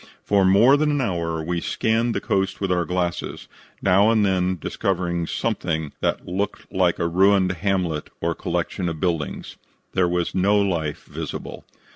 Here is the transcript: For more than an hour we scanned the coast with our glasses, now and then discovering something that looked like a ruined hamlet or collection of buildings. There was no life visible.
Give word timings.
For 0.23 0.43
more 0.43 0.77
than 0.77 0.89
an 0.89 0.99
hour 0.99 1.43
we 1.43 1.61
scanned 1.61 2.15
the 2.15 2.19
coast 2.19 2.59
with 2.59 2.71
our 2.71 2.85
glasses, 2.85 3.47
now 3.83 4.09
and 4.09 4.25
then 4.25 4.57
discovering 4.59 5.27
something 5.27 5.93
that 5.99 6.27
looked 6.27 6.73
like 6.73 6.97
a 6.97 7.07
ruined 7.07 7.51
hamlet 7.51 8.09
or 8.19 8.33
collection 8.33 8.89
of 8.89 8.99
buildings. 8.99 9.57
There 9.93 10.09
was 10.09 10.33
no 10.33 10.59
life 10.59 11.03
visible. 11.03 11.65